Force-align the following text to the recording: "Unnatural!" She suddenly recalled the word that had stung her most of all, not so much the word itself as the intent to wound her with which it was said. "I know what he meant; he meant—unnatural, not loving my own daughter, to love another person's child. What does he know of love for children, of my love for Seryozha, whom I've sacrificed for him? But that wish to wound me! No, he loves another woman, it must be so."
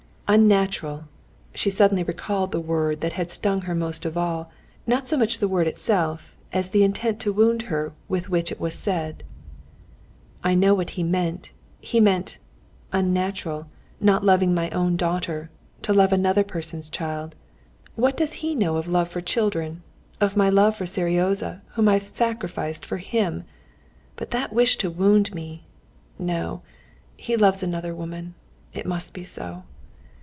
"Unnatural!" 0.33 1.03
She 1.53 1.69
suddenly 1.69 2.03
recalled 2.03 2.53
the 2.53 2.59
word 2.61 3.01
that 3.01 3.11
had 3.11 3.29
stung 3.29 3.63
her 3.63 3.75
most 3.75 4.05
of 4.05 4.15
all, 4.15 4.49
not 4.87 5.05
so 5.05 5.17
much 5.17 5.39
the 5.39 5.47
word 5.49 5.67
itself 5.67 6.37
as 6.53 6.69
the 6.69 6.85
intent 6.85 7.19
to 7.19 7.33
wound 7.33 7.63
her 7.63 7.91
with 8.07 8.29
which 8.29 8.49
it 8.49 8.57
was 8.57 8.73
said. 8.73 9.25
"I 10.41 10.55
know 10.55 10.73
what 10.73 10.91
he 10.91 11.03
meant; 11.03 11.51
he 11.81 11.99
meant—unnatural, 11.99 13.67
not 13.99 14.23
loving 14.23 14.53
my 14.53 14.69
own 14.69 14.95
daughter, 14.95 15.49
to 15.81 15.91
love 15.93 16.13
another 16.13 16.45
person's 16.45 16.89
child. 16.89 17.35
What 17.95 18.15
does 18.15 18.31
he 18.35 18.55
know 18.55 18.77
of 18.77 18.87
love 18.87 19.09
for 19.09 19.19
children, 19.19 19.83
of 20.21 20.37
my 20.37 20.49
love 20.49 20.77
for 20.77 20.85
Seryozha, 20.85 21.61
whom 21.73 21.89
I've 21.89 22.07
sacrificed 22.07 22.85
for 22.85 22.99
him? 22.99 23.43
But 24.15 24.31
that 24.31 24.53
wish 24.53 24.77
to 24.77 24.89
wound 24.89 25.35
me! 25.35 25.65
No, 26.17 26.61
he 27.17 27.35
loves 27.35 27.61
another 27.61 27.93
woman, 27.93 28.35
it 28.71 28.85
must 28.85 29.13
be 29.13 29.25
so." 29.25 29.63